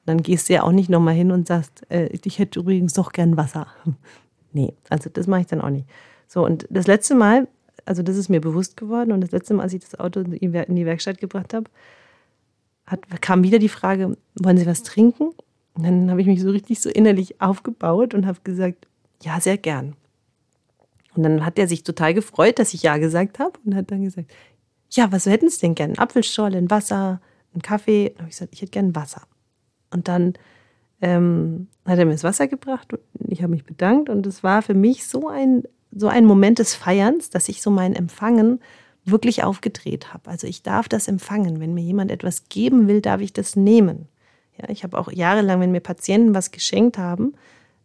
Dann 0.05 0.23
gehst 0.23 0.49
du 0.49 0.53
ja 0.53 0.63
auch 0.63 0.71
nicht 0.71 0.89
nochmal 0.89 1.13
hin 1.13 1.31
und 1.31 1.47
sagst, 1.47 1.83
äh, 1.89 2.09
ich 2.23 2.39
hätte 2.39 2.59
übrigens 2.59 2.93
doch 2.93 3.11
gern 3.11 3.37
Wasser. 3.37 3.67
nee, 4.51 4.73
also 4.89 5.09
das 5.13 5.27
mache 5.27 5.41
ich 5.41 5.47
dann 5.47 5.61
auch 5.61 5.69
nicht. 5.69 5.85
So, 6.27 6.43
und 6.43 6.65
das 6.69 6.87
letzte 6.87 7.13
Mal, 7.13 7.47
also 7.85 8.01
das 8.01 8.17
ist 8.17 8.29
mir 8.29 8.41
bewusst 8.41 8.77
geworden 8.77 9.11
und 9.11 9.21
das 9.21 9.31
letzte 9.31 9.53
Mal, 9.53 9.63
als 9.63 9.73
ich 9.73 9.81
das 9.81 9.99
Auto 9.99 10.21
in 10.21 10.75
die 10.75 10.85
Werkstatt 10.85 11.19
gebracht 11.19 11.53
habe, 11.53 11.69
hat, 12.87 13.21
kam 13.21 13.43
wieder 13.43 13.59
die 13.59 13.69
Frage, 13.69 14.17
wollen 14.35 14.57
Sie 14.57 14.65
was 14.65 14.83
trinken? 14.83 15.29
Und 15.73 15.83
dann 15.83 16.09
habe 16.09 16.19
ich 16.19 16.27
mich 16.27 16.41
so 16.41 16.49
richtig 16.49 16.81
so 16.81 16.89
innerlich 16.89 17.41
aufgebaut 17.41 18.13
und 18.13 18.25
habe 18.25 18.39
gesagt, 18.43 18.87
ja, 19.21 19.39
sehr 19.39 19.57
gern. 19.57 19.95
Und 21.15 21.23
dann 21.23 21.45
hat 21.45 21.59
er 21.59 21.67
sich 21.67 21.83
total 21.83 22.13
gefreut, 22.13 22.59
dass 22.59 22.73
ich 22.73 22.83
ja 22.83 22.97
gesagt 22.97 23.39
habe 23.39 23.59
und 23.65 23.75
hat 23.75 23.91
dann 23.91 24.03
gesagt, 24.03 24.31
ja, 24.91 25.11
was 25.11 25.25
hätten 25.25 25.49
Sie 25.49 25.59
denn 25.61 25.75
gern? 25.75 25.97
Apfelschorle, 25.97 26.57
ein 26.57 26.69
Wasser, 26.69 27.21
ein 27.53 27.61
Kaffee? 27.61 28.11
Und 28.11 28.19
habe 28.19 28.29
ich 28.29 28.35
gesagt, 28.35 28.53
ich 28.53 28.61
hätte 28.61 28.71
gern 28.71 28.95
Wasser. 28.95 29.23
Und 29.91 30.07
dann 30.07 30.33
ähm, 31.01 31.67
hat 31.85 31.99
er 31.99 32.05
mir 32.05 32.11
das 32.11 32.23
Wasser 32.23 32.47
gebracht 32.47 32.93
und 32.93 33.01
ich 33.27 33.41
habe 33.41 33.51
mich 33.51 33.65
bedankt. 33.65 34.09
Und 34.09 34.25
es 34.25 34.43
war 34.43 34.61
für 34.61 34.73
mich 34.73 35.07
so 35.07 35.27
ein, 35.27 35.63
so 35.91 36.07
ein 36.07 36.25
Moment 36.25 36.59
des 36.59 36.75
Feierns, 36.75 37.29
dass 37.29 37.49
ich 37.49 37.61
so 37.61 37.71
mein 37.71 37.95
Empfangen 37.95 38.59
wirklich 39.03 39.43
aufgedreht 39.43 40.13
habe. 40.13 40.29
Also 40.29 40.47
ich 40.47 40.63
darf 40.63 40.87
das 40.87 41.07
empfangen. 41.07 41.59
Wenn 41.59 41.73
mir 41.73 41.83
jemand 41.83 42.11
etwas 42.11 42.49
geben 42.49 42.87
will, 42.87 43.01
darf 43.01 43.21
ich 43.21 43.33
das 43.33 43.55
nehmen. 43.55 44.07
Ja, 44.57 44.69
ich 44.69 44.83
habe 44.83 44.97
auch 44.97 45.11
jahrelang, 45.11 45.59
wenn 45.59 45.71
mir 45.71 45.79
Patienten 45.81 46.35
was 46.35 46.51
geschenkt 46.51 46.97
haben, 46.97 47.33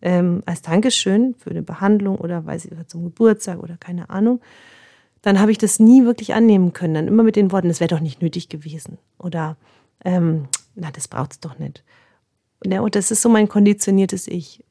ähm, 0.07 0.40
als 0.47 0.62
Dankeschön 0.62 1.35
für 1.35 1.51
eine 1.51 1.62
Behandlung 1.62 2.16
oder 2.16 2.47
weil 2.47 2.61
sie 2.61 2.71
zum 2.87 3.03
Geburtstag 3.03 3.59
oder 3.59 3.77
keine 3.77 4.09
Ahnung, 4.09 4.40
dann 5.21 5.40
habe 5.40 5.51
ich 5.51 5.59
das 5.59 5.81
nie 5.81 6.05
wirklich 6.05 6.33
annehmen 6.33 6.73
können. 6.73 6.95
Dann 6.95 7.09
immer 7.09 7.25
mit 7.25 7.35
den 7.35 7.51
Worten, 7.51 7.66
das 7.66 7.81
wäre 7.81 7.88
doch 7.88 8.01
nicht 8.01 8.23
nötig 8.23 8.49
gewesen. 8.49 8.99
Oder 9.19 9.57
ähm, 10.05 10.47
na, 10.77 10.92
das 10.92 11.09
braucht 11.09 11.33
es 11.33 11.40
doch 11.40 11.59
nicht. 11.59 11.83
Ja, 12.64 12.83
und 12.83 12.95
das 12.95 13.11
ist 13.11 13.21
so 13.21 13.29
mein 13.29 13.49
konditioniertes 13.49 14.29
Ich. 14.29 14.62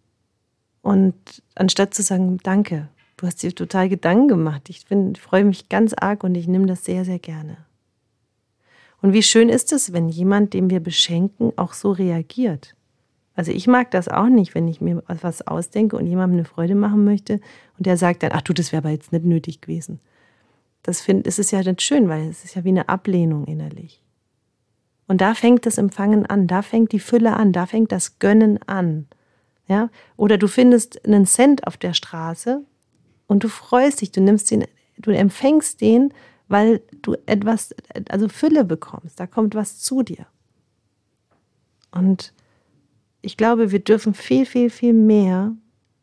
Und 0.81 1.43
anstatt 1.53 1.93
zu 1.93 2.01
sagen, 2.01 2.37
danke, 2.41 2.87
du 3.17 3.27
hast 3.27 3.43
dir 3.43 3.53
total 3.53 3.89
Gedanken 3.89 4.29
gemacht, 4.29 4.69
ich, 4.69 4.85
ich 4.89 5.21
freue 5.21 5.43
mich 5.43 5.67
ganz 5.67 5.93
arg 5.93 6.23
und 6.23 6.35
ich 6.35 6.47
nehme 6.47 6.67
das 6.67 6.85
sehr, 6.85 7.03
sehr 7.03 7.19
gerne. 7.19 7.57
Und 9.01 9.11
wie 9.11 9.23
schön 9.23 9.49
ist 9.49 9.73
es, 9.73 9.91
wenn 9.91 10.07
jemand, 10.07 10.53
dem 10.53 10.69
wir 10.69 10.79
beschenken, 10.79 11.51
auch 11.57 11.73
so 11.73 11.91
reagiert. 11.91 12.75
Also 13.35 13.51
ich 13.51 13.67
mag 13.67 13.91
das 13.91 14.07
auch 14.07 14.27
nicht, 14.27 14.55
wenn 14.55 14.67
ich 14.67 14.79
mir 14.79 15.03
was 15.07 15.45
ausdenke 15.45 15.97
und 15.97 16.07
jemandem 16.07 16.39
eine 16.39 16.45
Freude 16.45 16.75
machen 16.75 17.03
möchte 17.03 17.41
und 17.77 17.85
der 17.85 17.97
sagt 17.97 18.23
dann, 18.23 18.31
ach 18.33 18.41
du, 18.41 18.53
das 18.53 18.71
wäre 18.71 18.81
aber 18.81 18.91
jetzt 18.91 19.11
nicht 19.11 19.25
nötig 19.25 19.61
gewesen. 19.61 19.99
Das 20.83 21.01
finde, 21.01 21.27
es 21.27 21.39
ist 21.39 21.51
ja 21.51 21.61
dann 21.61 21.79
schön, 21.79 22.07
weil 22.07 22.29
es 22.29 22.45
ist 22.45 22.55
ja 22.55 22.63
wie 22.63 22.69
eine 22.69 22.87
Ablehnung 22.87 23.45
innerlich. 23.45 24.01
Und 25.07 25.21
da 25.21 25.35
fängt 25.35 25.65
das 25.65 25.77
Empfangen 25.77 26.25
an, 26.25 26.47
da 26.47 26.61
fängt 26.61 26.91
die 26.91 26.99
Fülle 26.99 27.35
an, 27.35 27.51
da 27.51 27.65
fängt 27.65 27.91
das 27.91 28.19
Gönnen 28.19 28.59
an. 28.63 29.07
Ja? 29.67 29.89
Oder 30.15 30.37
du 30.37 30.47
findest 30.47 31.05
einen 31.05 31.25
Cent 31.25 31.67
auf 31.67 31.77
der 31.77 31.93
Straße 31.93 32.63
und 33.27 33.43
du 33.43 33.49
freust 33.49 34.01
dich, 34.01 34.11
du 34.11 34.21
nimmst 34.21 34.49
den, 34.49 34.65
du 34.97 35.11
empfängst 35.11 35.81
den, 35.81 36.13
weil 36.47 36.81
du 37.01 37.15
etwas, 37.25 37.75
also 38.09 38.29
Fülle 38.29 38.63
bekommst, 38.63 39.19
da 39.19 39.27
kommt 39.27 39.55
was 39.55 39.79
zu 39.79 40.03
dir. 40.03 40.25
Und 41.91 42.33
ich 43.25 43.37
glaube, 43.37 43.71
wir 43.71 43.79
dürfen 43.79 44.13
viel, 44.13 44.45
viel, 44.45 44.69
viel 44.69 44.93
mehr 44.93 45.55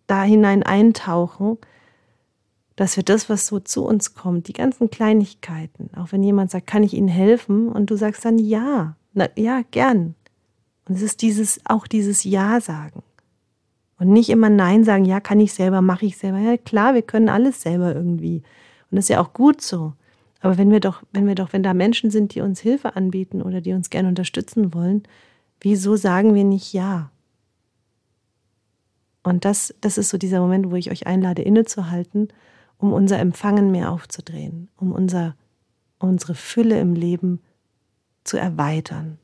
da 0.06 0.22
hinein 0.22 0.62
eintauchen, 0.62 1.58
dass 2.76 2.96
wir 2.96 3.04
das, 3.04 3.28
was 3.28 3.46
so 3.46 3.60
zu 3.60 3.84
uns 3.84 4.14
kommt, 4.14 4.48
die 4.48 4.52
ganzen 4.52 4.90
Kleinigkeiten, 4.90 5.90
auch 5.96 6.12
wenn 6.12 6.22
jemand 6.22 6.50
sagt, 6.50 6.66
kann 6.66 6.82
ich 6.82 6.94
Ihnen 6.94 7.08
helfen? 7.08 7.68
Und 7.68 7.90
du 7.90 7.96
sagst 7.96 8.24
dann 8.24 8.38
ja, 8.38 8.96
na, 9.12 9.28
ja, 9.36 9.62
gern. 9.70 10.14
Und 10.88 10.96
es 10.96 11.02
ist 11.02 11.22
dieses, 11.22 11.60
auch 11.64 11.86
dieses 11.86 12.24
Ja 12.24 12.60
sagen. 12.60 13.02
Und 13.98 14.08
nicht 14.08 14.30
immer 14.30 14.50
Nein 14.50 14.84
sagen, 14.84 15.04
ja, 15.04 15.20
kann 15.20 15.38
ich 15.38 15.52
selber, 15.52 15.80
mache 15.80 16.06
ich 16.06 16.16
selber. 16.16 16.38
Ja, 16.38 16.56
klar, 16.56 16.94
wir 16.94 17.02
können 17.02 17.28
alles 17.28 17.62
selber 17.62 17.94
irgendwie. 17.94 18.42
Und 18.90 18.96
das 18.96 19.04
ist 19.04 19.10
ja 19.10 19.20
auch 19.20 19.32
gut 19.32 19.60
so. 19.60 19.92
Aber 20.40 20.58
wenn 20.58 20.72
wir 20.72 20.80
doch, 20.80 21.02
wenn 21.12 21.28
wir 21.28 21.36
doch, 21.36 21.52
wenn 21.52 21.62
da 21.62 21.72
Menschen 21.72 22.10
sind, 22.10 22.34
die 22.34 22.40
uns 22.40 22.60
Hilfe 22.60 22.96
anbieten 22.96 23.42
oder 23.42 23.60
die 23.60 23.74
uns 23.74 23.90
gerne 23.90 24.08
unterstützen 24.08 24.74
wollen, 24.74 25.04
wieso 25.62 25.96
sagen 25.96 26.34
wir 26.34 26.44
nicht 26.44 26.72
Ja? 26.72 27.10
Und 29.22 29.44
das, 29.44 29.74
das 29.80 29.98
ist 29.98 30.10
so 30.10 30.18
dieser 30.18 30.40
Moment, 30.40 30.70
wo 30.70 30.76
ich 30.76 30.90
euch 30.90 31.06
einlade, 31.06 31.42
innezuhalten 31.42 32.28
um 32.82 32.92
unser 32.92 33.20
Empfangen 33.20 33.70
mehr 33.70 33.92
aufzudrehen, 33.92 34.68
um 34.76 34.90
unser, 34.90 35.36
unsere 36.00 36.34
Fülle 36.34 36.80
im 36.80 36.94
Leben 36.94 37.40
zu 38.24 38.36
erweitern. 38.38 39.18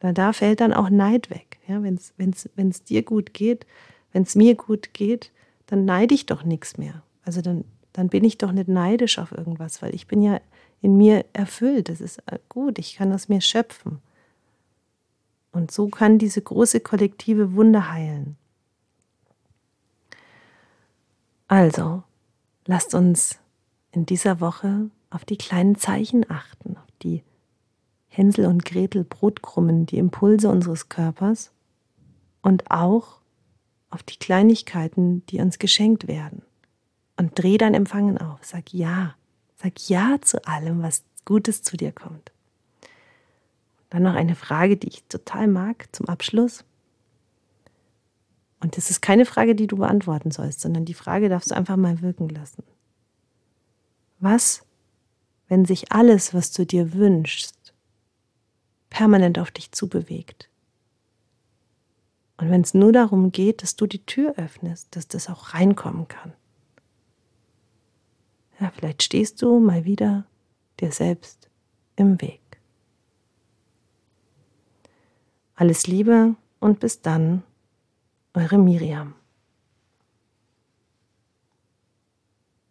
Weil 0.00 0.12
da 0.12 0.34
fällt 0.34 0.60
dann 0.60 0.74
auch 0.74 0.90
Neid 0.90 1.30
weg. 1.30 1.58
Ja, 1.66 1.82
wenn 1.82 1.96
es 2.68 2.84
dir 2.84 3.02
gut 3.02 3.32
geht, 3.32 3.66
wenn 4.12 4.24
es 4.24 4.34
mir 4.34 4.54
gut 4.54 4.92
geht, 4.92 5.32
dann 5.66 5.86
neide 5.86 6.14
ich 6.14 6.26
doch 6.26 6.44
nichts 6.44 6.76
mehr. 6.76 7.02
Also 7.24 7.40
dann, 7.40 7.64
dann 7.94 8.10
bin 8.10 8.22
ich 8.22 8.36
doch 8.36 8.52
nicht 8.52 8.68
neidisch 8.68 9.18
auf 9.18 9.32
irgendwas, 9.32 9.80
weil 9.80 9.94
ich 9.94 10.06
bin 10.06 10.20
ja 10.20 10.38
in 10.82 10.98
mir 10.98 11.24
erfüllt. 11.32 11.88
Das 11.88 12.02
ist 12.02 12.18
äh, 12.26 12.38
gut, 12.50 12.78
ich 12.78 12.96
kann 12.96 13.14
aus 13.14 13.30
mir 13.30 13.40
schöpfen. 13.40 14.00
Und 15.52 15.70
so 15.70 15.88
kann 15.88 16.18
diese 16.18 16.42
große 16.42 16.80
kollektive 16.80 17.54
Wunder 17.54 17.92
heilen. 17.92 18.36
Also, 21.46 22.02
Lasst 22.66 22.94
uns 22.94 23.38
in 23.90 24.06
dieser 24.06 24.40
Woche 24.40 24.90
auf 25.10 25.24
die 25.24 25.36
kleinen 25.36 25.76
Zeichen 25.76 26.30
achten, 26.30 26.76
auf 26.76 26.88
die 27.02 27.22
Hänsel 28.08 28.46
und 28.46 28.64
Gretel 28.64 29.04
Brotkrummen, 29.04 29.86
die 29.86 29.98
Impulse 29.98 30.48
unseres 30.48 30.88
Körpers 30.88 31.50
und 32.40 32.70
auch 32.70 33.20
auf 33.90 34.02
die 34.02 34.16
Kleinigkeiten, 34.16 35.26
die 35.26 35.40
uns 35.40 35.58
geschenkt 35.58 36.06
werden. 36.06 36.42
Und 37.16 37.38
dreh 37.38 37.58
dein 37.58 37.74
Empfangen 37.74 38.16
auf. 38.18 38.38
Sag 38.42 38.72
ja. 38.72 39.14
Sag 39.56 39.88
ja 39.88 40.16
zu 40.22 40.44
allem, 40.46 40.82
was 40.82 41.04
Gutes 41.24 41.62
zu 41.62 41.76
dir 41.76 41.92
kommt. 41.92 42.31
Dann 43.92 44.04
noch 44.04 44.14
eine 44.14 44.34
Frage, 44.34 44.78
die 44.78 44.88
ich 44.88 45.04
total 45.04 45.48
mag 45.48 45.86
zum 45.94 46.08
Abschluss. 46.08 46.64
Und 48.58 48.78
das 48.78 48.88
ist 48.88 49.02
keine 49.02 49.26
Frage, 49.26 49.54
die 49.54 49.66
du 49.66 49.76
beantworten 49.76 50.30
sollst, 50.30 50.62
sondern 50.62 50.86
die 50.86 50.94
Frage 50.94 51.28
darfst 51.28 51.50
du 51.50 51.54
einfach 51.54 51.76
mal 51.76 52.00
wirken 52.00 52.30
lassen. 52.30 52.62
Was, 54.18 54.64
wenn 55.48 55.66
sich 55.66 55.92
alles, 55.92 56.32
was 56.32 56.52
du 56.52 56.64
dir 56.64 56.94
wünschst, 56.94 57.74
permanent 58.88 59.38
auf 59.38 59.50
dich 59.50 59.72
zubewegt. 59.72 60.48
Und 62.38 62.48
wenn 62.48 62.62
es 62.62 62.72
nur 62.72 62.92
darum 62.92 63.30
geht, 63.30 63.62
dass 63.62 63.76
du 63.76 63.86
die 63.86 64.06
Tür 64.06 64.32
öffnest, 64.38 64.96
dass 64.96 65.06
das 65.06 65.28
auch 65.28 65.52
reinkommen 65.52 66.08
kann. 66.08 66.32
Ja, 68.58 68.72
vielleicht 68.74 69.02
stehst 69.02 69.42
du 69.42 69.60
mal 69.60 69.84
wieder 69.84 70.24
dir 70.80 70.92
selbst 70.92 71.50
im 71.96 72.18
Weg. 72.22 72.41
Alles 75.62 75.86
Liebe 75.86 76.34
und 76.58 76.80
bis 76.80 77.02
dann, 77.02 77.44
eure 78.34 78.58
Miriam. 78.58 79.14